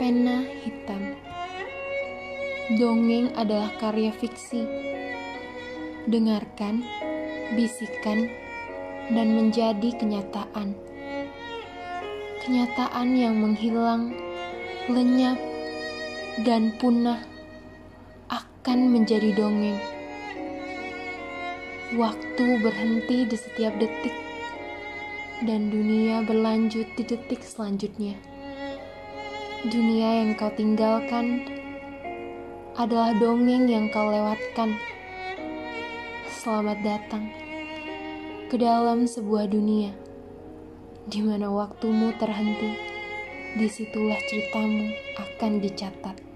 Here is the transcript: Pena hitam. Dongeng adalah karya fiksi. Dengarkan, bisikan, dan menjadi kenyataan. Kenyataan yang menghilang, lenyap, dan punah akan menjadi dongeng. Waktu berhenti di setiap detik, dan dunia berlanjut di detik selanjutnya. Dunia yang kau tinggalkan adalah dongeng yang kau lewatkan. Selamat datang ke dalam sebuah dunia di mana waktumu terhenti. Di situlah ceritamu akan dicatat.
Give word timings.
Pena 0.00 0.40
hitam. 0.64 1.12
Dongeng 2.80 3.36
adalah 3.36 3.68
karya 3.76 4.08
fiksi. 4.08 4.64
Dengarkan, 6.08 6.80
bisikan, 7.52 8.32
dan 9.12 9.36
menjadi 9.36 9.92
kenyataan. 9.92 10.72
Kenyataan 12.40 13.08
yang 13.12 13.36
menghilang, 13.36 14.16
lenyap, 14.88 15.36
dan 16.48 16.72
punah 16.80 17.20
akan 18.32 18.96
menjadi 18.96 19.36
dongeng. 19.36 19.76
Waktu 22.00 22.46
berhenti 22.64 23.28
di 23.28 23.36
setiap 23.36 23.76
detik, 23.76 24.16
dan 25.44 25.68
dunia 25.68 26.24
berlanjut 26.24 26.88
di 26.96 27.04
detik 27.04 27.44
selanjutnya. 27.44 28.16
Dunia 29.62 30.26
yang 30.26 30.34
kau 30.34 30.50
tinggalkan 30.50 31.46
adalah 32.74 33.14
dongeng 33.14 33.70
yang 33.70 33.86
kau 33.94 34.10
lewatkan. 34.10 34.74
Selamat 36.26 36.82
datang 36.82 37.30
ke 38.50 38.58
dalam 38.58 39.06
sebuah 39.06 39.46
dunia 39.46 39.94
di 41.06 41.22
mana 41.22 41.46
waktumu 41.46 42.10
terhenti. 42.18 42.74
Di 43.54 43.70
situlah 43.70 44.18
ceritamu 44.26 44.90
akan 45.14 45.62
dicatat. 45.62 46.31